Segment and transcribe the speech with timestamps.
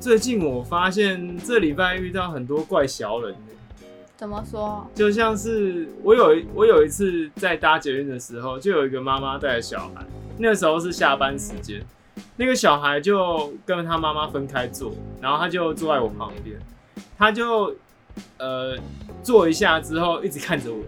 [0.00, 4.86] 最近我发现这礼拜遇到很多怪小人欸怎么说？
[4.94, 10.04] 就像是我有一我有一次在搭捷运的时候，就有一个妈妈带着小孩，
[10.38, 11.84] 那时候是下班时间，
[12.36, 16.58] 那个小孩就跟他妈妈分开坐，然后他就坐在我旁边，
[17.18, 17.76] 他就
[18.38, 18.76] 呃
[19.22, 20.82] 坐一下之后一直看着我，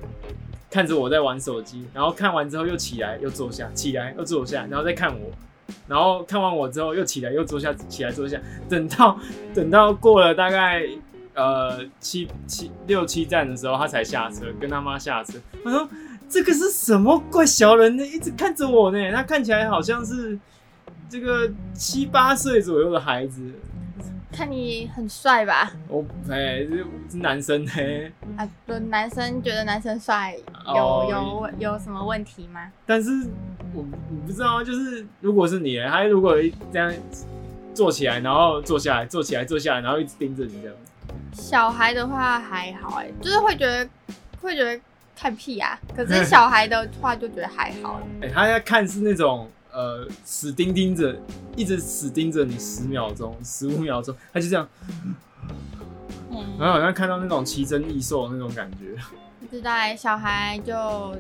[0.70, 5.30] 看着我在玩手机，然后看完之后又起来又坐下，起来又坐下，然后再看我。
[5.86, 9.18] 然后看完我之后，又起来又坐下，起来坐下，等到
[9.54, 10.82] 等到过了大概
[11.35, 15.38] 呃七七六七站的时候，他才下车，跟他妈下车。
[15.64, 15.88] 我说
[16.29, 18.07] 这个是什么怪小人呢？
[18.07, 20.38] 一直看着我呢，他看起来好像是
[21.08, 23.40] 这个七八岁左右的孩子。
[24.32, 25.71] 看你很帅吧？
[25.89, 30.35] 我哎，是是男生嘿，啊，不男生觉得男生帅，
[30.67, 32.72] 有哦有有什么问题吗？
[32.86, 33.11] 但是
[33.75, 36.36] 我我不知道，就是如果是你，他如果
[36.72, 36.92] 这样
[37.75, 40.77] 坐起来，然后坐下来，坐起来，坐下来，然后一直盯着你这样。
[41.33, 43.89] 小孩的话还好哎、就是会觉得
[44.41, 44.78] 会觉得
[45.17, 45.78] 看屁啊。
[45.94, 48.06] 可是 小孩的话就觉得还好了。
[48.22, 51.16] 哎、他在看是那种呃死盯盯着，
[51.56, 54.68] 一直死盯着你十秒钟、十五秒钟，他就这样，
[56.30, 58.96] 嗯，然后好像看到那种奇珍异兽的那种感觉，
[59.40, 61.16] 不知道欸小孩就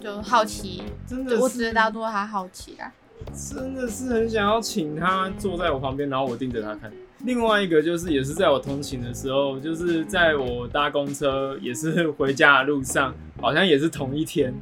[0.00, 2.92] 就好奇， 真的我只知是道说他好奇啦。
[3.34, 6.90] 真的是很想要请他坐在我旁边，然后我盯着他看。
[7.18, 14.54] 另外一个就是也是在我通勤的时候，就是在我搭公车也是回家的路上，好像也是同一天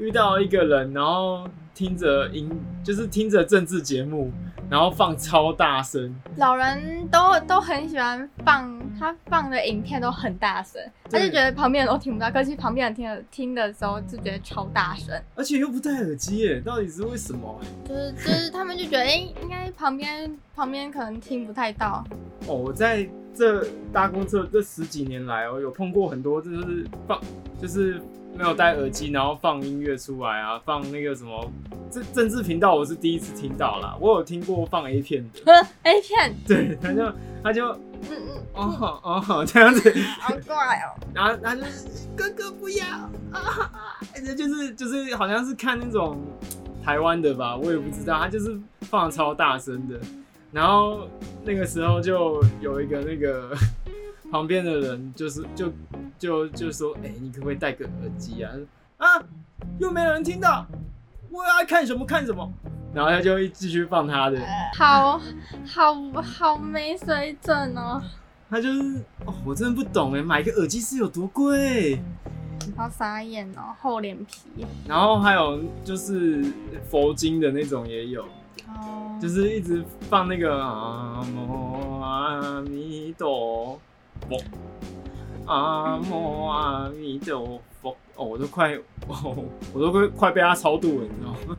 [0.00, 2.50] 遇到一个人，然后听着音，
[2.82, 4.32] 就是听着政治节目，
[4.70, 17.60] 然后放超大声，老人都都很喜欢放他放的影片都很大声，他就对觉得旁边人都听不到，可是旁边人听的听的时候就觉得超大声，而且又不戴耳机耶，到底是为什么？
[17.86, 22.02] 就是就是他们就觉得哎、诶应该旁边旁边可能听不太到，
[22.46, 27.20] 哦，我在这搭公车这十几年来，哦有碰过很多，就是放，
[27.60, 28.00] 就是
[28.36, 31.50] 没有戴耳机，然后放音乐出来啊，放那个什么
[31.90, 33.96] 政政治频道，我是第一次听到啦。
[34.00, 37.12] 我有听过放 A 片的， A 片，对，他就
[37.42, 41.62] 他就嗯嗯，哦好哦好 这样子，好怪哦， 然后他就
[42.16, 42.84] 哥哥不要
[43.32, 43.98] 啊，
[44.36, 46.18] 就是就是好像是看那种
[46.82, 50.00] 台湾的吧，我也不知道，他就是放得超大声的，
[50.50, 51.06] 然后
[51.44, 53.54] 那个时候就有一个那个
[54.30, 55.72] 旁边的人就是就
[56.18, 58.52] 就就说，哎、你可不可以戴个耳机啊？
[58.98, 59.06] 啊，
[59.78, 60.66] 又没有人听到，
[61.30, 62.50] 我要看什么看什么，
[62.94, 64.40] 然后他就继续放他的，
[64.76, 65.18] 好
[65.66, 68.00] 好好没水准哦，
[68.48, 68.80] 他就是
[69.24, 72.00] 哦，我真的不懂哎，买个耳机是有多贵？
[72.76, 74.66] 好傻眼哦，厚脸皮。
[74.86, 76.44] 然后还有就是
[76.88, 78.22] 佛经的那种也有，
[78.68, 83.80] 哦，就是一直放那个阿摩阿弥陀
[84.28, 84.38] 佛，
[85.46, 88.74] 阿弥陀佛，哦，我都快，
[89.08, 91.56] 哦，我都快快被他超度了，你知道吗？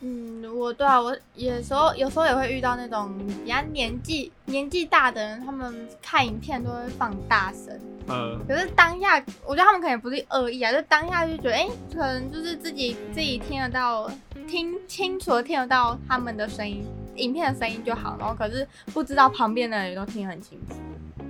[0.00, 3.10] 嗯，我对啊，我有时候有时候也会遇到那种
[3.44, 7.78] 比较年纪年纪大的人，他们看影片都会放大声。
[8.08, 14.08] 嗯，可是当下，我觉得他们可能也不是恶意啊，就当下就觉得，哎、可能就是自己自己听得到，
[14.46, 16.84] 听清楚听得到他们的声音，
[17.16, 20.76] 影片的声音就好，然后可是不知道旁边的人也都听得很清楚。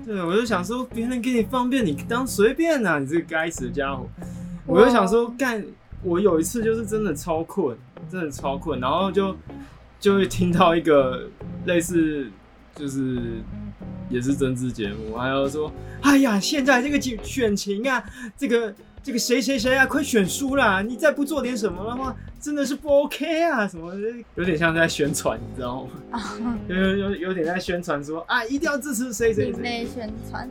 [0.07, 4.09] 对，我就想说，别人给你方便，你当随便呐、你这个该死的家伙。
[4.65, 5.65] 我就想说，干，
[6.05, 7.77] 我有一次就是真的超困，
[8.09, 9.37] 真的超困，然后就
[9.99, 11.29] 就会听到一个
[11.65, 12.31] 类似
[12.77, 13.21] 就是
[14.09, 15.73] 也是政治节目，还有说，
[16.03, 18.01] 哎呀，现在这个选选情啊，
[18.37, 18.73] 这个
[19.03, 22.15] 这个谁谁谁啊，快选输啦，你再不做点什么的话，
[22.47, 23.93] 真的是不 OK 啊，什么，
[24.37, 26.57] 有点像在宣传，你知道吗？
[26.71, 29.53] 有有有有点在宣传说啊，一定要支持谁谁谁。
[29.55, 30.49] 另类宣传，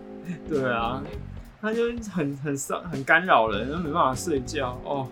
[0.50, 1.01] 对啊，
[1.61, 5.07] 他就很很伤很干扰人，没办法睡觉哦。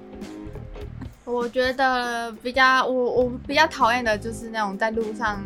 [1.24, 5.42] 我觉得比较我我比较讨厌的就是那种在路上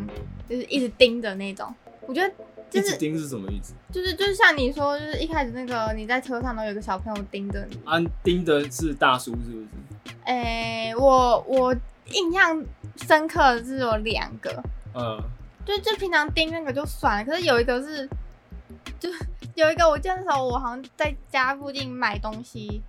[0.48, 1.72] 就是一直盯着那种，
[2.04, 2.28] 我觉得
[2.68, 3.74] 就是一直盯是什么意思？
[3.92, 9.66] 就是就是像你说，就是一开始那个你在车上都有个小朋友盯着你，啊，盯的是大叔是不是？
[10.28, 11.74] 诶、我我
[12.12, 12.62] 印象
[12.96, 14.62] 深刻的是有两个，
[14.94, 15.18] 嗯，
[15.64, 18.06] 就就平常盯那个就算了，可是有一个是，
[19.00, 19.08] 就
[19.54, 22.82] 有一个我记得那时候我好像在家附近买东西，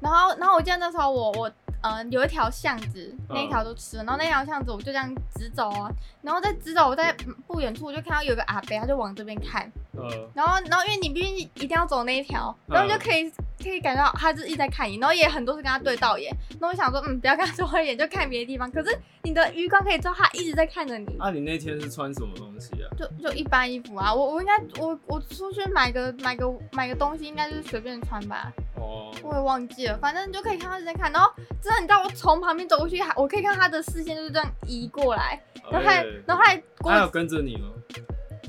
[0.00, 1.50] 然后然后我记得那时候我我
[1.82, 5.90] 呃有一条巷子，那一条都吃了，然后那条巷子我就这样直走啊，
[6.22, 7.14] 然后在直走，我在
[7.46, 13.30] 不远处我就看到有个阿伯，他就往这边看，呃，然后然后因为你必须一定要走那一条，然后你就可以
[13.62, 16.34] 可以感觉到他就是一直在看你，然后也很多是跟他对到眼。
[16.60, 18.70] 那我想说，嗯，不要跟他对到眼，就看别的地方。
[18.70, 21.16] 可是你的余光可以知道他一直在看着你。
[21.18, 22.88] 啊，你那天是穿什么东西啊？
[22.98, 28.52] 就就一般衣服啊，我我应该我我出去买个买个买个东西，应该就是随便穿吧。
[28.80, 31.12] 哦，我也忘记了，反正就可以看他一直在看。
[31.12, 31.30] 然后
[31.62, 35.40] 真的，你知道我从旁边走过去，还我可以看他的视线就是这样移过来，
[35.70, 37.68] 然后他还哎然后他还过他有跟着你吗？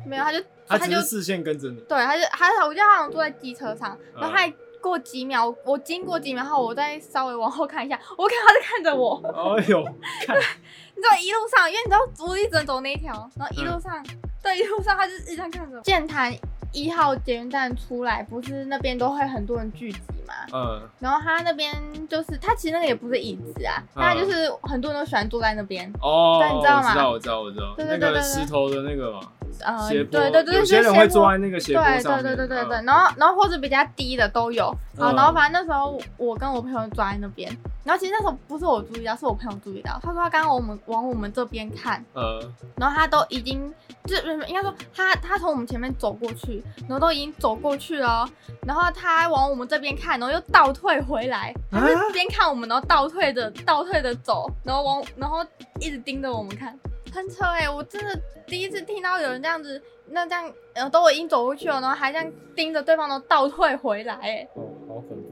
[0.06, 1.80] 没有，他就他他就视线跟着你。
[1.81, 4.51] 对，他就他我记得他好像坐在机车上，然后还
[4.81, 9.22] 过几秒，我经过几秒后，我再稍微往后看一下，我看他在看着我。
[9.57, 9.84] 哎呦，
[10.25, 10.36] 看，
[10.95, 14.04] 你知道一路上，因为你知道我一直走那一条，然后一路上，
[14.42, 15.81] 对，一路上他就一直在看着我。
[15.84, 16.34] 剑潭
[16.71, 20.33] 一号捷运站出来，不是那边都会很多人聚集嘛？
[20.53, 21.73] 嗯，然后他那边
[22.07, 25.91] 就是，他其实那个也不是椅子啊，嗯他就是很多人都喜欢坐在那边。
[26.01, 29.19] 哦，对你知道吗我知道，我知道，我知道，那个对对对对对石头的那个嘛，
[29.62, 32.23] 呃，对对对，有些人会坐在那个斜坡对上面。
[32.23, 34.65] 对对对对对，嗯然后然后或者比较低的都有。
[34.97, 37.51] 好，嗯然后反正那时候我跟我朋友坐在那边，
[37.83, 40.00] 然后其实那时候不是我注意到，是我朋友注意到。
[40.04, 42.39] 他说他刚刚我们往我们这边看，呃，
[42.78, 43.74] 然后他都已经
[44.06, 48.30] 就是应该说他他从我们前面走过去，然后都已经走过去了哦，
[48.68, 55.44] 然后他往我们这边看，然后又倒退回来，他是啊边看我们，然后倒退的倒退的走，然后往然后
[55.80, 56.77] 一直盯着我们看，
[57.12, 64.48] 很扯哎、我真的第一次听到有人这样子，那这样呃都已经走过去了，然后还这样盯着对方，然后倒退回来哎、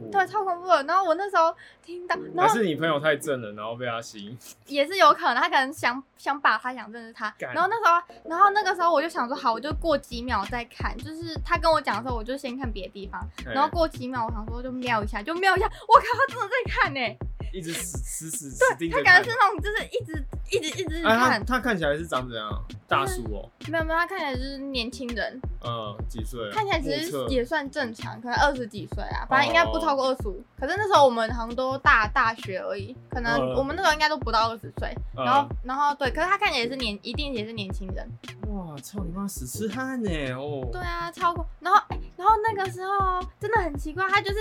[0.10, 0.18] 怖。
[0.18, 0.84] 对，超恐怖的。
[0.84, 1.54] 然后我那时候
[1.84, 4.38] 听到，然还后是你朋友太正了，然后被他吸引。
[4.68, 7.34] 也是有可能，他可能想想把他想认识他。
[7.38, 10.98] 干然后那时候，然后那个时候我就想说，好，我就过几秒再看。
[10.98, 13.22] 就是他跟我讲的时候，我就先看别的地方。
[13.46, 15.66] 然后过几秒，我想说就瞄一下，就瞄一下。
[15.88, 17.00] 我靠，他真的在看呢、
[17.54, 19.36] 一直死死死死盯他感觉是。
[19.40, 21.46] 那种就是一直一直一直看。
[21.46, 22.50] 他看起来是长怎样？
[22.90, 26.52] 大叔哦，没有没有，他看起来就是年轻人，嗯，几岁啊？
[26.52, 30.44] 看起来其实也算正常，可能二十几岁啊，反正应该不超过二十五。
[30.60, 34.94] 可是那时候我们好像都大大学而已，可能嗯我们那时候应该都不到二十岁。
[35.16, 38.10] 嗯然后然后对，可是他看起来也是年，一定也是年轻人。
[38.48, 40.10] 哇，操你妈，死痴汉呢！
[40.34, 41.46] 哦，对啊，超过。
[41.60, 44.38] 然后，哎、然后那个时候真的很奇怪，他就是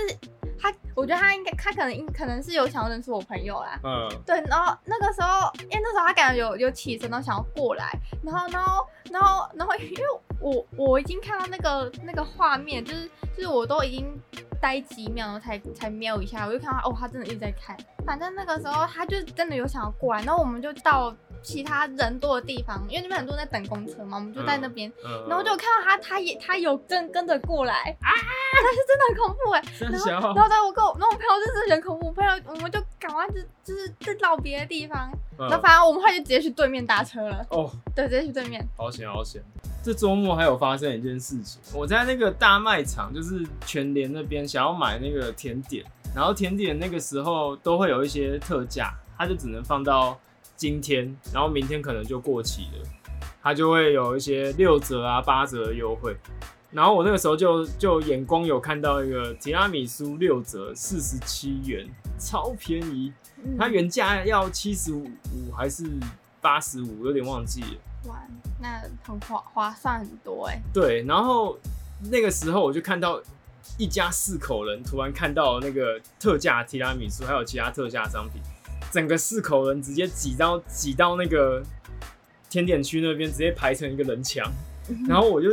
[0.59, 3.79] 他，我觉得他应该，他可能应可能是有想要认识我朋友啦。
[3.83, 7.91] 嗯，对，然后那个时候，因为那时候他感觉有有起身，然后想要过来，
[8.23, 10.03] 然后，然后，然后，然后，因为
[10.39, 14.05] 我我已经看到那个那个画面，就是就是我都已经
[14.61, 17.77] 待几秒，然后才才瞄一下，我就看到哦，他真的一直在看。
[18.05, 24.91] 反正那个时候他就真的有想要过来，然后我们就到其他人多的地方，因为那边很多人在等公车嘛，我们就在那边。
[25.05, 27.73] 嗯然后就看到他，他也他有跟跟着过来。
[28.01, 29.63] 啊，他 是真的很恐怖哎。
[30.09, 38.65] 然后然后在我跟我，然后我朋友就是很恐怖，我朋友我们就赶快就就是在绕别的地方，然后嗯反正我们后来就直接去对面搭车了，哦，对，直接去对面。
[38.77, 39.41] 好险好险！
[39.81, 50.19] 这周末还有发生一件事情，我在那个大卖场，就是全联那边想要买那个甜点，然后甜点那个时候都会有一些特价，它就只能放到
[50.59, 52.89] 今天，然后明天可能就过期了，
[53.41, 56.13] 它就会有一些六折啊、八折的优惠。
[56.69, 61.87] 然后我那个时候就就眼光有看到一个提拉米苏六折，四十七元，
[62.19, 63.13] 超便宜。
[63.41, 65.07] 嗯它原价要七十五
[65.55, 65.85] 还是
[66.41, 68.09] 八十五，有点忘记了。
[68.09, 68.21] 哇，
[68.59, 70.61] 那很划划算很多哎。
[70.73, 71.57] 对，然后
[72.11, 73.21] 那个时候我就看到
[73.77, 78.41] 一家四口人突然看到那个特价提拉米苏，还有其他特价商品，
[78.91, 81.61] 整个四口人直接挤到挤到那个
[82.49, 84.49] 甜点区那边，直接排成一个人墙。
[85.07, 85.49] 然后我就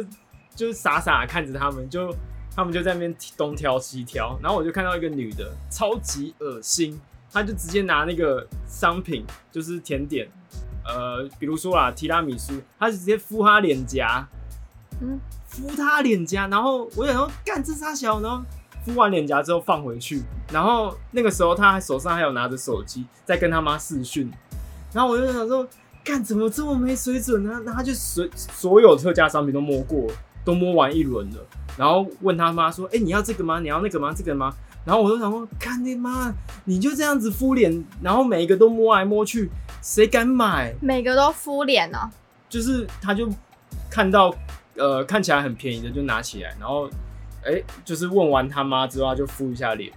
[0.55, 2.15] 就傻傻地看着他们，就
[2.55, 6.99] 他们就在那边东挑西挑，然后我就看到一个女的超级恶心，
[7.31, 10.27] 她就直接拿那个商品，就是甜点，
[10.87, 14.27] 呃，比如说啊提拉米苏，她就直接敷她脸颊，
[15.03, 18.43] 嗯，敷她脸颊，然后我想说干这傻小，然后
[18.87, 24.33] 敷完脸颊之后放回去，然后那个时候他手上还有拿着手机在跟他妈视讯，
[24.95, 25.69] 然后我就想说。
[26.07, 27.61] 干怎么这么没水准呢？
[27.65, 30.07] 那他就所所有特价商品都摸过，
[30.45, 31.45] 都摸完一轮了，
[31.77, 33.59] 然后问他妈说：“哎、你要这个吗？
[33.59, 34.15] 你要那个吗？
[34.17, 34.55] 这个吗？”
[34.87, 36.33] 然后我就想说：“看你妈，
[36.67, 39.51] 你就这样子敷脸，然后每一个都摸来摸去，
[39.83, 42.09] 谁敢买？”每个都敷脸哦。
[42.49, 43.29] 就是他就
[43.91, 44.33] 看到
[44.77, 46.89] 呃看起来很便宜的就拿起来，然后
[47.47, 49.93] 哎、就是问完他妈之后他就敷一下脸，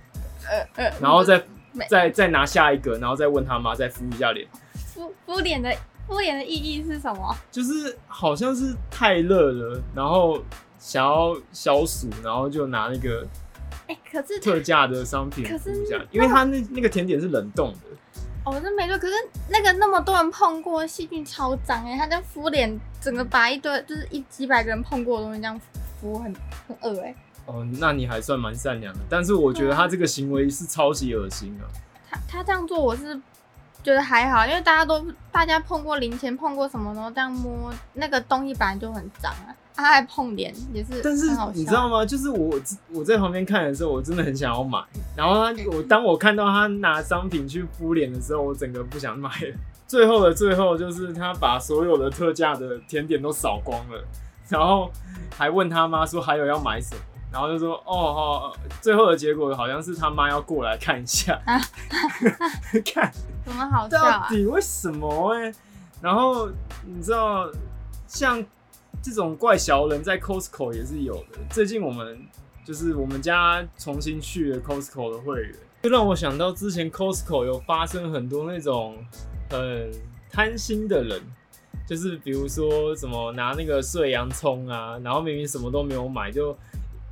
[0.48, 1.44] 呃呃，然后再
[1.90, 4.48] 再再拿下一个，然后再问他妈再敷一下脸。
[4.94, 5.76] 敷敷脸的
[6.08, 7.36] 敷脸的意义是什么？
[7.52, 10.42] 就是好像是太热了，然后
[10.78, 13.26] 想要消暑，然后就拿那个
[13.88, 17.80] 哎、可是特价的商品可是敷一下那，因为它那那个甜点是冷冻的。
[18.46, 18.98] 哦，那没错。
[18.98, 19.14] 可是
[19.50, 25.60] 那个那么多人碰过，细菌超脏哎，他这样敷脸，整个把一堆就是一几百个人碰过的东西这样
[26.00, 26.34] 敷，很
[26.68, 27.14] 很恶哎。
[27.46, 31.64] 哦，那你还算蛮善良的，但是我觉得他这个行为是超级恶心啊。
[32.10, 33.20] 他他这样做我是
[33.84, 42.06] 觉得还好，因为大家都大家碰过零钱，碰过什么，然后这样摸那个东西本来就很脏啊，他还碰脸也是但是你知道吗？
[42.06, 42.60] 就是我
[42.92, 44.80] 我在旁边看的时候，我真的很想要买。
[45.16, 49.56] 然后他我当我看到他拿商品去敷脸的时候，我整个不想买了。
[49.88, 54.04] 最后的最后，就是他把所有的特价的甜点都扫光了，
[54.48, 54.92] 然后
[55.36, 61.60] 还问他妈说还有要买什么，然后就说哦哦，最后的结果好像是他妈要过来看一下， 啊
[62.94, 63.12] 看
[63.46, 64.28] 怎么好笑到啊？
[64.30, 65.54] 底为什么哎、
[66.02, 66.50] 然后
[66.86, 67.50] 你知道，
[68.08, 68.44] 像
[69.02, 71.40] 这种怪小人在 Costco 也是有的。
[71.50, 72.20] 最近我们
[72.66, 78.98] 就是我们家重新去了 Costco 的会员，就让我想到之前 Costco 有发生很多那种
[79.50, 79.92] 很
[80.32, 81.22] 贪心的人。
[81.88, 86.56] 就是比如说什么拿那个碎洋葱啊，然后明明什么都没有买，就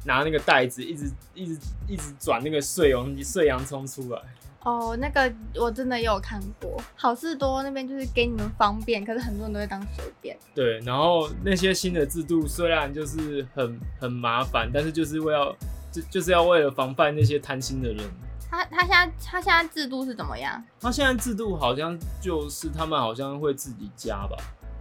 [0.07, 4.21] 拿那个袋子一直一直一直转那个碎洋碎洋葱出来。
[4.63, 10.37] 哦，那个我真的也有看过，好事多那边就是给你们方便，可是很多人都会当随便。
[10.53, 15.55] 对，然后那些新的制度虽然就是很很麻烦，但是就是为了
[15.91, 18.03] 就就是要为了防范那些贪心的人。
[18.49, 20.61] 他他现在他现在制度是怎么样？
[20.81, 24.35] 他现在制度好像就是他们好像会自己加吧，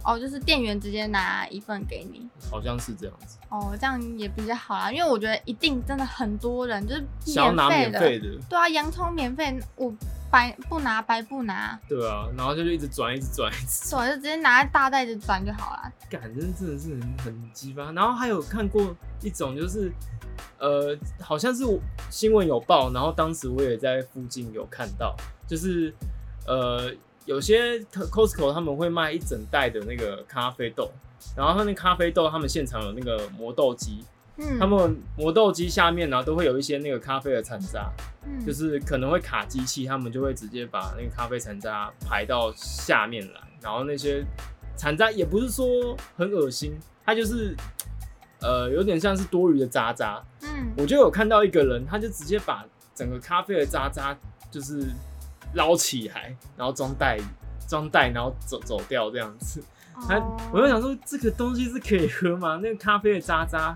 [0.07, 2.25] 哦，就是店员直接拿一份给你。
[2.49, 7.99] 好像是这样子，哦，这样也比较好啦，因为我觉得一定真的很多人就是想要拿免的。
[7.99, 9.93] 费的，对啊，洋葱免费，我
[10.31, 15.91] 白不拿白不拿，对啊，然后就一直转，一直转，一直转，就直接拿大袋子转就好了。
[16.09, 17.91] 感真真的是很很鸡巴。
[17.91, 19.91] 然后还有看过一种就是。
[20.59, 21.63] 呃，好像是
[22.11, 25.15] 新闻有报，然后当时我也在附近有看到，
[25.47, 25.91] 就是
[26.45, 26.91] 呃，
[27.27, 30.89] 有些 Costco 他们会卖一整袋的那个咖啡豆，
[31.35, 34.03] 然后他那咖啡豆他们现场有那个磨豆机，
[34.37, 37.91] 嗯，他们磨豆机下面呢、都会有一些那个咖啡的残渣，
[38.25, 38.45] 嗯。
[38.45, 44.25] 就是可能会卡机器，他们就会直接把那个咖啡残渣排到下面来，然后那些
[44.77, 47.53] 残渣也不是说很恶心，它就是
[48.39, 50.23] 呃有点像是多余的渣渣。
[50.43, 52.65] 嗯，我就有看到一个人，他就直接把
[52.95, 54.17] 整个咖啡的渣渣
[54.49, 54.85] 就是
[55.53, 57.17] 捞起来，然后装袋
[57.67, 59.63] 装袋，然后走走掉这样子。
[60.07, 62.59] 他 哦我就想说，这个东西是可以喝吗？
[62.61, 63.75] 那个咖啡的渣渣，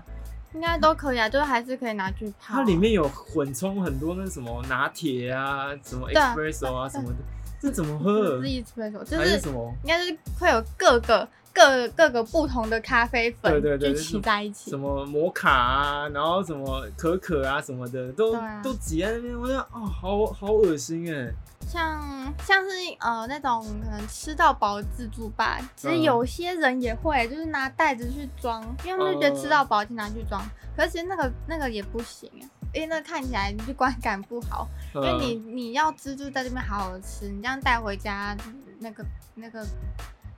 [0.54, 2.54] 应该都可以啊，就是还是可以拿去泡。
[2.54, 7.16] 它里面有混充很多那什么拿铁啊，什么 espresso 啊什么的，
[7.60, 14.78] 这怎么不喝是？espresso，就是还是什么应该是会有各个各各个不同的咖啡粉对对对聚集在一起什。
[14.78, 21.32] 么摩卡啊，然后什么可可啊什么的，都、啊都挤在那边，我觉得哦，好好恶心哎。
[21.64, 30.42] 像像是呃那种可能吃到饱的自助吧，其实嗯有些人也会就是拿袋子去装，因为他们就觉得吃到饱就拿去装，
[30.76, 32.44] 可是其实那个那个也不行啊，
[32.74, 38.36] 因为那看起来就观感不好，因为你嗯你要吃就在这边好好的吃，你这样带回家
[38.80, 39.04] 那个
[39.36, 39.64] 那个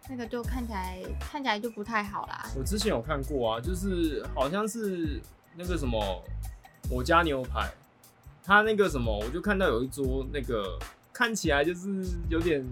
[0.09, 2.45] 那个就看起来看起来就不太好啦。
[2.57, 5.21] 我之前有看过啊，就是好像是
[5.57, 6.23] 那个什么
[6.91, 7.71] 我家牛排，
[8.43, 10.79] 他那个什么，我就看到有一桌那个
[11.13, 12.63] 看起来就是有点，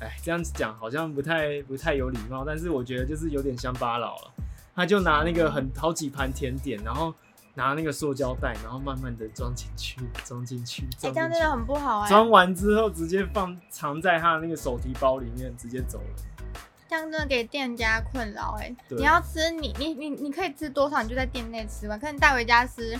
[0.00, 4.32] 哎，这样子讲好像不太不太有礼貌，但是我觉得就是有点乡巴佬了。
[4.74, 7.12] 他就拿那个很好几盘甜点，然后
[7.54, 11.50] 拿那个塑胶袋，然后慢慢的装进去，装进去，这样真的。
[11.50, 16.47] 很不好哎、装完之后直接放藏在他的那个手提包里面，直接走了。
[16.88, 22.98] 这样真的给店家困扰哎、对你要吃你你你你可以吃多少，你就在店内吃完，可是你带回家吃，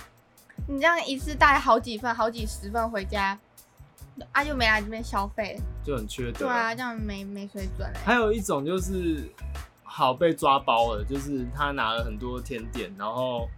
[0.66, 3.38] 你这样一次带好几份、好几十份回家，
[4.32, 6.40] 啊就没来这边消费，就很缺德。
[6.40, 9.26] 对啊，这样没没水准哎、还有一种就是
[9.82, 13.48] 好被抓包了，就是他拿了很多甜点，然后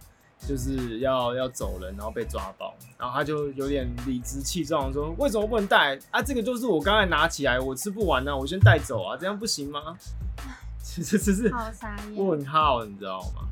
[0.47, 6.21] 就是要要走人，然后被抓包，然后他就有点理直气壮地说：“为什么不能带啊？
[6.21, 9.95] 这个就是我刚才拿起来，我吃不完呢、我先带走啊，这样不行吗？”
[10.83, 11.53] 其实只是。
[12.15, 13.47] 问号，你知道吗？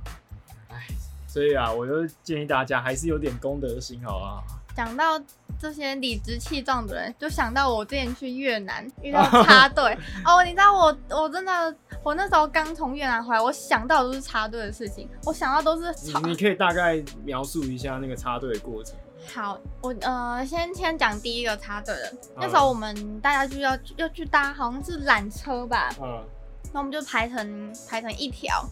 [0.70, 0.88] 哎，
[1.28, 4.44] 所以啊，我就建议大家还是有点公德心，好不好？
[4.76, 5.20] 讲到
[5.60, 9.98] 这些理直气壮的人，就想到我之前去越南遇到插队。
[10.26, 16.20] 哦，你知道我我真的我那时候刚从越南回来，我想到的都是插队的事情，我想到都是吵。
[16.22, 18.96] 你你可以大概描述一下那个插队的过程。
[19.34, 26.24] 好，我呃先先讲第一个插队的，那嗯时候我们大家就要要去搭好像是缆车吧，嗯。
[26.72, 28.64] 那我们就排成排成一条，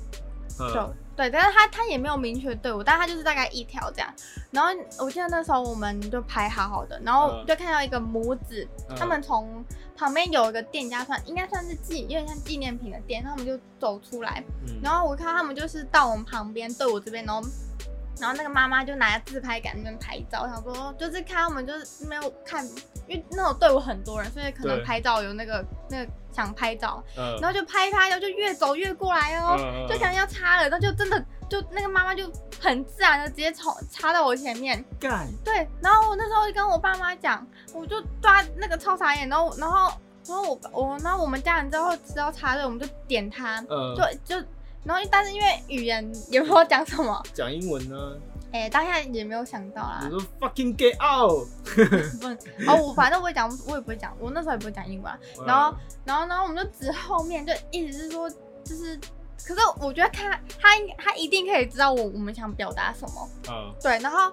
[0.56, 4.14] 就嗯对，但是他他也没有明确队伍，但他就是大概一条这样。
[4.52, 7.46] 然后我记得那时候我们就排好好的，然后嗯。
[7.48, 8.96] 就看到一个母子，嗯。
[8.96, 9.66] 他们从
[9.98, 14.80] 旁边有一个店家算应该算是纪有点像纪念品的店，他们就走出来，嗯。
[14.84, 17.42] 然后我看到他们就是到我们旁边队伍这边，然后
[18.20, 22.64] 然后那个妈妈就拿着自拍杆那边拍照，想说就是看他们就是没有看，
[23.08, 39.92] 因为那种队伍很多人，所以可能拍照有那个那个想拍照，嗯，然后就拍一拍，然后就越走越过来哦，嗯就感觉要插了，然后就真的就那个妈妈就很自然的直接从插到我前面，干，对，然后我那时候就跟我爸妈讲，我就抓那个超傻眼，然后然后
[40.28, 43.96] 然后我我然后我们家人之后知道插队，我们就点他，嗯，
[44.26, 44.48] 就就
[44.84, 47.96] 然后但是因为语言也不知道讲什么，讲英文呢，
[48.64, 50.10] 哎、当下也没有想到啦
[50.40, 51.48] fucking get out，
[52.20, 52.28] 不
[52.72, 58.30] 哦，我反正我也讲，我也不会讲，我那时候也不会讲英文啊，然后然后然后我们就指后面，就一直是说
[58.64, 59.00] 就是。
[59.46, 63.74] 可是我觉得他他应他一定可以知道我我们想表达什么，嗯。
[63.82, 64.32] 对，然后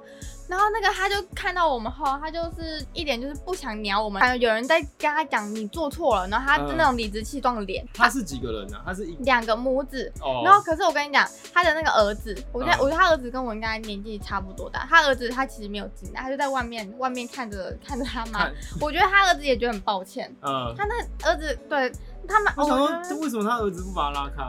[0.49, 8.83] 然后那个他就看到我们后，他就是一点就是不想鸟我们，还有有人在跟他讲你做错了，然后他就那种理直气壮的脸，他是几个人啊？
[8.85, 20.95] 他是一两个母子，哦，然后可是我跟你讲，他的那个儿子，我觉得、嗯我觉得他儿子跟我应该年纪差不多大，他儿子他其实没有进来，他就在外面外面看着 看着他妈，我觉得他儿子也觉得很抱歉，嗯，他那
[21.29, 21.91] 儿子对
[22.29, 24.45] 他们，我想我觉得说，为什么他儿子不把他拉开？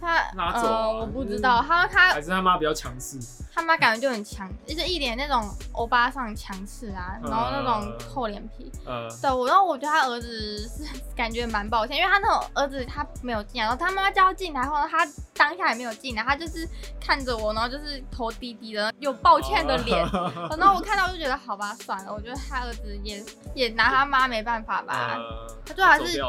[0.00, 3.18] 他拉走啊呃，我不知道，他他还是他妈比较强势？
[3.54, 8.70] 他妈感觉就很强，就是一脸那种欧巴上强势啊，然后那种嗯厚脸皮。
[8.84, 10.84] 呃，对，我然后我觉得他儿子是
[11.16, 16.68] 感觉蛮抱歉，因为他那种儿子他没有进来，然后他妈妈叫他进来后，他当下也没有进来，他就是
[17.00, 20.04] 看着我，然后就是头低低的，有抱歉的脸。
[20.08, 23.24] 哦 然后我看到就觉得好吧，算了，我觉得他儿子也
[23.54, 26.20] 也拿他妈没办法吧，呃，他最后还是？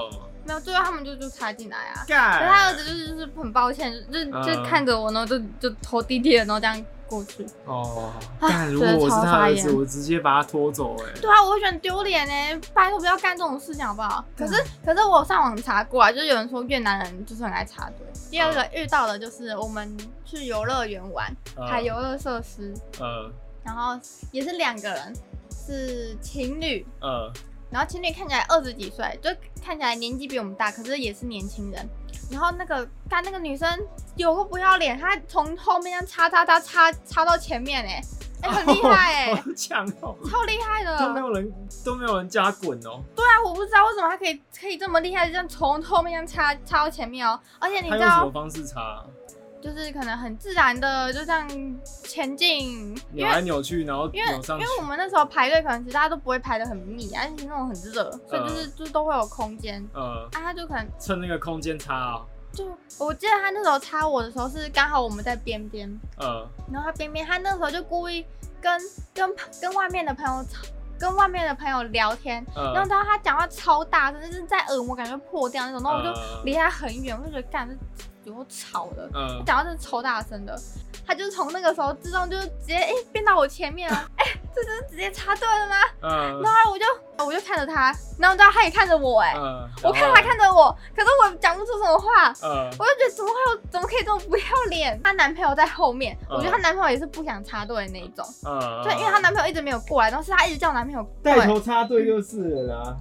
[0.48, 2.06] 没有，最后他们就就插进来啊。
[2.08, 7.46] 干，可是他儿子就是就是很抱歉，就就看着我，然后就就头低低的，然后这样过去。
[7.66, 14.24] 哦，啊干，如果我是他儿子，我直接把他拖走，哎，对啊，我会觉得很丢脸哎，拜托不要干这种事情好不好？
[14.38, 18.08] 可是嗯可是我上网查过啊，就是有人说越南人就是很爱插队。
[18.30, 23.32] 第二个遇到的就是我们去游乐园玩呃海游乐设施，呃
[23.64, 24.00] 然后
[24.32, 25.14] 也是两个人，
[25.52, 27.30] 是情侣，呃，
[27.70, 29.30] 然后情侣看起来二十几岁，就
[29.64, 31.88] 看起来年纪比我们大，可是也是年轻人。
[32.32, 33.70] 然后那个干那个女生
[34.16, 38.02] 有个不要脸，她从后面这样插插插插插到前面哎、
[38.42, 40.98] 哎、很厉害哎、 好强哦，超厉害的。
[41.00, 41.54] 都没有人
[41.86, 47.40] 都没有人叫他滚哦，对啊，我不知道为什么她可以可以这么厉害，这样从后面这样插插到前面哦。
[47.60, 49.06] 而且你知道，什么方式插？
[49.62, 51.48] 就是可能很自然的就这样
[52.04, 59.86] 前进，扭来扭去，然后因为扭上去因为我们那时候排队，可能其实大家都不会排的很密，而且那种很热，所以就是、就是都会有空间。
[59.94, 62.22] 呃，啊，他就可能趁那个空间插啊，
[62.54, 62.66] 就
[62.98, 68.26] 我记得他那时候插我的时候是刚好我们在边边，呃，然后他边边他那时候就故意
[68.62, 68.80] 跟
[69.14, 70.62] 跟跟外面的朋友吵
[71.00, 77.76] 跟外面的朋友聊天，呃，然后他他讲话超大声，就是在耳膜感觉破掉那种，然后我就呃离他很远，我就觉得干这
[78.28, 80.60] 有够吵的，呃他讲话真的超大声的，
[81.06, 85.76] 他就从那个时候自动就直接哎、变到我前面了，哎、这就是直接插队了吗？
[86.02, 86.86] 嗯然后我就
[87.26, 92.34] 我就看着他，然后你知道他也看着我、哎、呃，我看他看着我，可是我讲不出什么话。
[92.44, 95.02] 嗯我就觉得怎么会有，怎么可以这么不要脸？
[95.02, 102.96] 她男朋友在后面，嗯我觉得她男朋友也是不想插队的那一种，嗯，对，因为她男朋友一直没有过来，然后是她一直叫男朋友带对头插队就是了啦，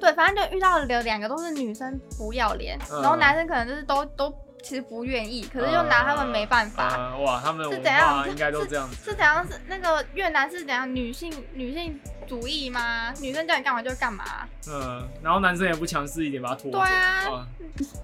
[0.00, 6.88] 对，反正就遇到了两个都是女生不要脸，嗯然后男生可能就是都都其实不愿意，可是又拿他们没办法。
[6.88, 9.46] 呃哇，他们是怎样化应该都这样子，是怎样？
[9.46, 13.12] 是那个越南是怎样女性女性主义吗？
[13.20, 14.24] 女生叫你干嘛就干嘛？
[14.68, 17.46] 嗯，然后男生也不强势一点，把他拖走，对啊哇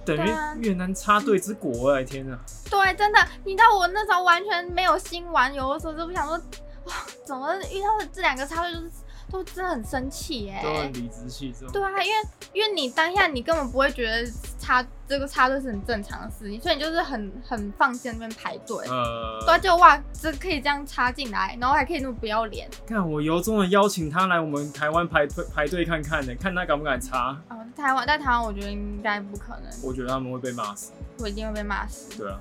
[0.04, 0.30] 等于
[0.62, 2.38] 越南插队之国哎，天哪！
[2.70, 6.36] 对，真的，你知道我那时候完全没有心玩游的时候，就不想说，
[6.84, 8.90] 哇，怎么遇到的这两个插队就是
[9.30, 11.70] 都真的很生气耶、都很理直气壮。
[11.72, 18.86] 对啊，因为因为你当下你根本不会觉得插这个插队是很正常的事情，所以你就是很很放心那边排队。
[18.86, 22.68] 呃，对啊，就哇，这可以这样插进来，然后还可以那么不要脸。
[22.86, 27.36] 看我由衷的邀请他来我们台湾排队排队看看呢，看他敢不敢插。
[27.48, 30.92] 哦，台湾在台湾，我觉得应该不可能，我觉得他们会被骂死。
[31.18, 32.18] 我一定会被骂死。
[32.18, 32.40] 对啊，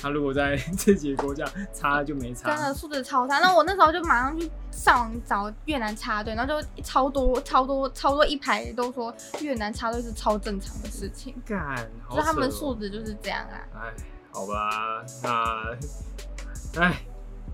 [0.00, 2.48] 他如果在 自己的国家插就没插。
[2.54, 13.60] 真的素质超差，那我那时候就马上去上网找越南插队，然后就超多超多超多一排都说越南插队是超正常的事情，干，好所以他们素质就是这样啊。
[13.74, 13.94] 哎，
[14.32, 17.02] 好吧，那哎，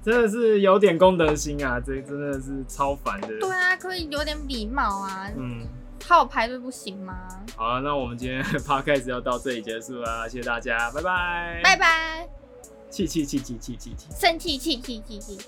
[0.02, 3.28] 真的是有点公德心啊，这真的是超烦的。
[3.40, 5.66] 对啊，可以有点礼貌啊，嗯，
[6.04, 7.14] 好好排队不行吗？
[7.56, 11.60] 好啊，那我们今天 podcast 要到这里结束了， 谢谢大家，拜拜。
[11.62, 12.28] 拜拜，
[12.90, 14.06] 气气气气气气气。
[14.14, 15.38] 生气气气气气。